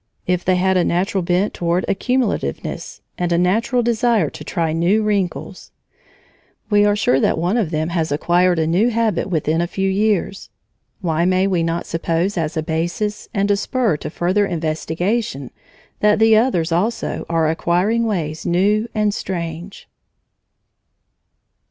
if 0.25 0.43
they 0.43 0.55
had 0.55 0.77
a 0.77 0.83
natural 0.83 1.21
bent 1.21 1.53
toward 1.53 1.85
accumulativeness, 1.87 3.01
and 3.19 3.31
a 3.31 3.37
natural 3.37 3.83
desire 3.83 4.31
to 4.31 4.43
try 4.43 4.73
new 4.73 5.03
wrinkles? 5.03 5.69
We 6.71 6.85
are 6.85 6.95
sure 6.95 7.19
that 7.19 7.37
one 7.37 7.55
of 7.55 7.69
them 7.69 7.89
has 7.89 8.11
acquired 8.11 8.57
a 8.57 8.65
new 8.65 8.89
habit 8.89 9.29
within 9.29 9.61
a 9.61 9.67
few 9.67 9.87
years. 9.87 10.49
Why 11.01 11.25
may 11.25 11.45
we 11.45 11.61
not 11.61 11.85
suppose 11.85 12.35
as 12.35 12.57
a 12.57 12.63
basis 12.63 13.29
and 13.31 13.51
a 13.51 13.55
spur 13.55 13.95
to 13.97 14.09
further 14.09 14.47
investigation 14.47 15.51
that 15.99 16.17
the 16.17 16.35
others 16.35 16.71
also 16.71 17.27
are 17.29 17.47
acquiring 17.47 18.07
ways 18.07 18.43
new 18.43 18.87
and 18.95 19.13
strange? 19.13 19.87